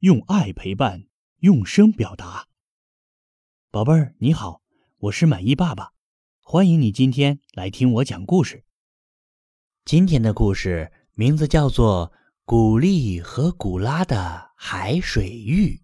[0.00, 2.46] 用爱陪伴，用声表达。
[3.68, 4.62] 宝贝儿，你好，
[4.98, 5.92] 我是满意爸爸，
[6.40, 8.64] 欢迎你今天来听我讲故事。
[9.84, 12.12] 今天的故事名字叫做
[12.44, 15.74] 《古丽和古拉的海水浴》。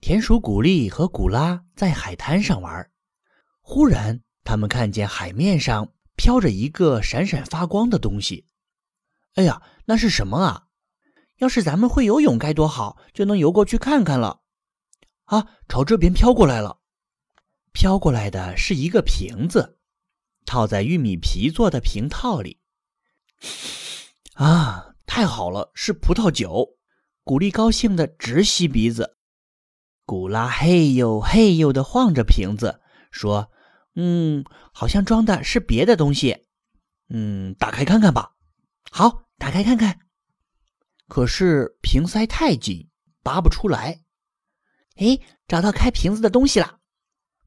[0.00, 2.90] 田鼠古丽和古拉在海滩上玩，
[3.60, 8.48] 忽然他们看见海面上飘着一个闪闪发光的东西。
[9.34, 10.65] 哎呀，那是什么啊？
[11.38, 14.40] 要是咱们会游泳该多好，就能游过去看看了。
[15.24, 16.78] 啊，朝这边飘过来了。
[17.72, 19.78] 飘过来的是一个瓶子，
[20.46, 22.60] 套在玉米皮做的瓶套里。
[24.34, 26.78] 啊，太好了，是葡萄酒！
[27.22, 29.18] 古丽高兴的直吸鼻子。
[30.06, 32.80] 古拉嘿呦嘿呦的晃着瓶子，
[33.10, 33.50] 说
[33.96, 36.46] ：“嗯，好像装的是别的东西。
[37.08, 38.32] 嗯，打开看看吧。”
[38.90, 40.05] 好，打开看看。
[41.08, 42.88] 可是瓶塞太紧，
[43.22, 44.02] 拔不出来。
[44.96, 46.80] 哎，找到开瓶子的东西了！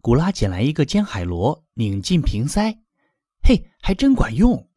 [0.01, 2.79] 古拉捡来一个尖海螺，拧进瓶塞，
[3.41, 4.69] 嘿，还真管用！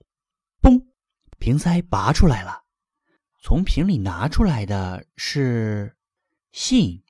[0.61, 0.85] 嘣，
[1.39, 2.63] 瓶塞拔出来了。
[3.41, 5.97] 从瓶里拿出来的是
[6.53, 7.03] 信、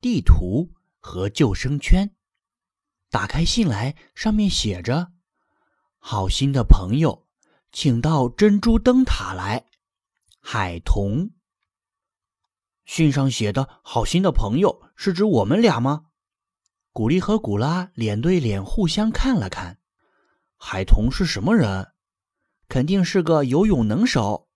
[0.00, 2.10] 地图和救生圈。
[3.10, 5.12] 打开信来，上面写着
[5.98, 7.26] ：“好心的朋友。”
[7.70, 9.66] 请到珍珠灯塔来，
[10.50, 11.28] 海童。
[12.86, 16.06] 信上写的好心的朋友是指我们俩吗？
[16.90, 19.78] 古丽和古拉脸对脸互相看了看。
[20.56, 21.88] 海童是什么人？
[22.66, 24.48] 肯定是个游泳能手。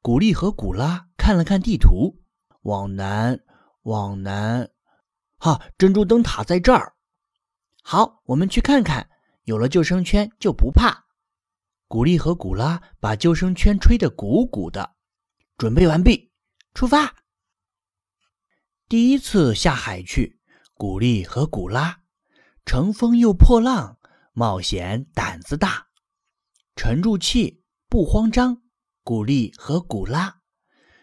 [0.00, 2.18] 古丽和古拉看了看地图，
[2.62, 3.38] 往南，
[3.82, 4.70] 往南。
[5.36, 6.94] 哈，珍珠灯塔在这儿。
[7.82, 9.10] 好，我们去看看。
[9.44, 11.04] 有了救生圈就不怕。
[11.88, 14.95] 古丽和古拉把救生圈吹得鼓鼓的，
[15.58, 16.30] 准备完毕，
[16.74, 17.16] 出发。
[18.88, 20.38] 第一次下海去，
[20.74, 22.02] 古丽和古拉
[22.66, 23.98] 乘风又破浪，
[24.32, 25.86] 冒险胆子大，
[26.74, 28.62] 沉住气不慌张。
[29.02, 30.40] 古丽和古拉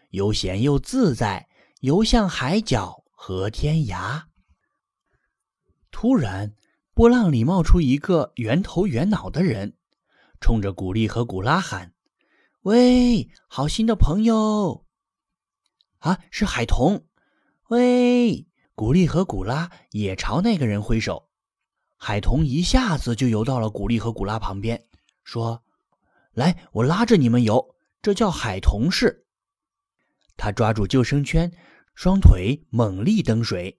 [0.09, 1.47] 悠闲又自在，
[1.79, 4.25] 游向海角和天涯。
[5.89, 6.53] 突然，
[6.93, 9.77] 波浪里冒出一个圆头圆脑的人。
[10.39, 11.92] 冲着古丽和古拉喊
[12.63, 14.85] ：“喂，好心的朋友！
[15.99, 17.05] 啊，是海童！
[17.67, 21.29] 喂！”古丽和古拉也朝那个人挥手。
[21.97, 24.81] 海童一下子就游到了古丽和古拉旁边，
[25.25, 25.61] 说
[26.31, 29.25] ：“来，我拉着你们游，这叫海童式。”
[30.37, 31.51] 他抓住救生圈，
[31.95, 33.77] 双腿猛力蹬水，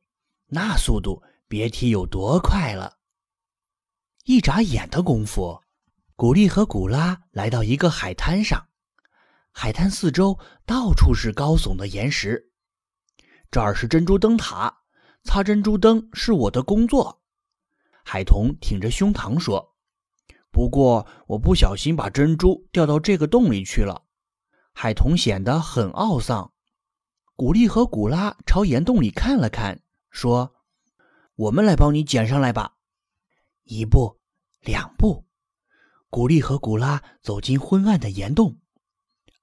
[0.49, 2.99] 那速度别提有多快了。
[4.25, 5.59] 一眨眼的功夫。
[6.16, 8.69] 古丽和古拉来到一个海滩上，
[9.56, 12.50] 海滩四周到处是高耸的岩石。
[13.53, 14.82] 这儿是珍珠灯塔，
[15.22, 17.22] 擦珍珠灯是我的工作。
[18.04, 19.76] 海童挺着胸膛说
[20.50, 24.03] ：“不过我不小心把珍珠掉到这个洞里去了。”
[24.75, 26.53] 海童显得很懊丧。
[27.36, 30.56] 古丽和古拉朝岩洞里看了看，说
[31.36, 32.75] ：“我们来帮你捡上来吧。”
[33.62, 34.19] 一步，
[34.60, 35.25] 两步。
[36.10, 38.59] 古丽和古拉走进昏暗的岩洞，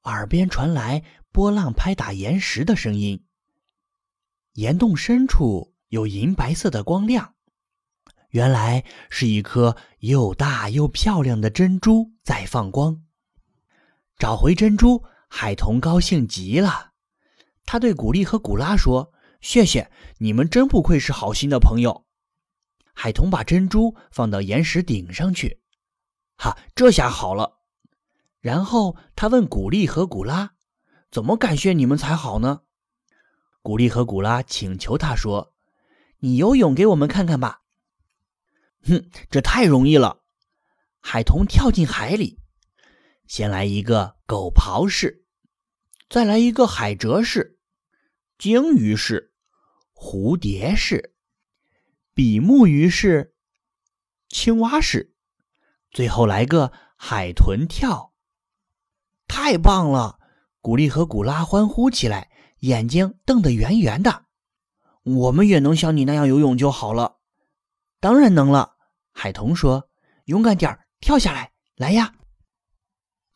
[0.04, 3.26] 耳边传来波浪拍打岩石的声音。
[4.54, 7.36] 岩洞深处有银白色的光亮，
[8.30, 13.04] 原来是一颗又大又漂亮的珍珠在放光。
[14.18, 16.92] 找回珍珠，海童高兴极了。
[17.66, 22.06] 他对古丽和古拉说：“谢谢你们，真不愧是好心的朋友。”
[22.94, 25.62] 海童把珍珠放到岩石顶上去。
[26.36, 27.61] 哈，这下好了。
[28.42, 30.56] 然后他问古丽和古拉
[31.12, 32.62] ：“怎么感谢你们才好呢？”
[33.62, 35.54] 古丽和古拉请求他说
[36.20, 37.62] ：“你游泳给我们看看吧。”
[38.84, 40.24] 哼，这太容易了。
[41.00, 42.40] 海童跳进海里，
[43.28, 45.24] 先来一个狗刨式，
[46.10, 47.60] 再来一个海蜇式、
[48.40, 49.34] 鲸鱼式、
[49.94, 51.14] 蝴蝶式、
[52.16, 53.36] 比目鱼式、
[54.30, 55.16] 青蛙式。
[55.92, 58.11] 最后来个海豚跳，
[59.34, 60.20] 太棒了！
[60.60, 62.30] 古丽和古拉欢呼起来，
[62.60, 64.26] 眼睛瞪得圆圆的。
[65.04, 67.20] 我们也能像你那样游泳就好了。
[68.02, 68.76] 当然能了，
[69.14, 69.90] 海童说
[70.28, 72.14] ：“勇敢点，跳下来，来呀！”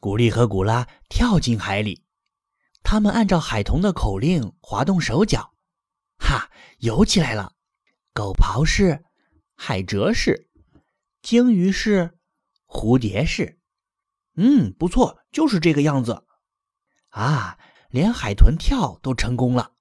[0.02, 2.04] 古丽和古拉跳进海里，
[2.84, 5.54] 他们按照海童的口令滑动手脚，
[6.18, 6.50] 哈，
[6.80, 7.54] 游起来了。
[8.14, 9.02] 狗刨式、
[9.56, 10.50] 海蜇式、
[11.22, 12.20] 鲸鱼式。
[12.68, 13.62] 蝴蝶式，
[14.36, 16.26] 嗯，不错，就是这个样子。
[17.10, 17.58] 啊，
[17.90, 19.72] 连海豚跳都成功了。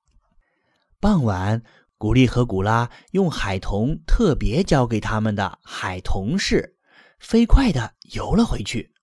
[1.01, 1.63] 傍晚，
[1.99, 6.77] 古丽和古拉用海童特别教给他们的海童式，
[7.19, 8.95] 飞快地游了回去。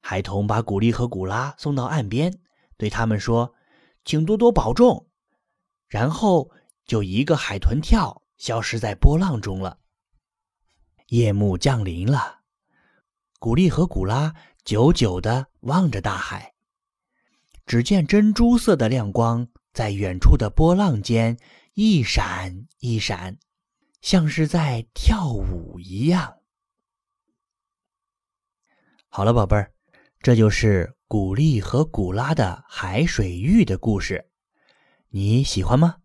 [0.00, 2.38] 海童把古丽和古拉送到岸边，
[2.76, 3.54] 对他们说
[4.04, 5.08] ：“请多多保重。”
[5.88, 6.50] 然后
[6.84, 9.78] 就一个海豚跳，消失在波浪中了。
[11.08, 12.40] 夜幕降临了，
[13.38, 14.34] 古丽和古拉
[14.66, 16.52] 久久地望着大海。
[17.66, 21.38] 只见珍珠色的亮光在远处的波浪间
[21.74, 23.38] 一闪一闪，
[24.00, 26.38] 像是在跳舞一样。
[29.06, 29.72] 好了，宝贝儿，
[30.18, 34.28] 这就是古丽和古拉的海水浴的故事，
[35.10, 35.98] 你喜欢吗？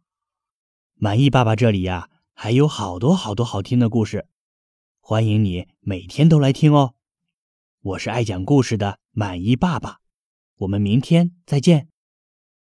[0.93, 4.27] 满意爸爸这里呀，还有好多好多好听的故事，
[4.99, 6.93] 欢迎你每天都来听哦。
[7.83, 9.97] 我是爱讲故事的满意爸爸。
[10.57, 11.90] 我们明天再见。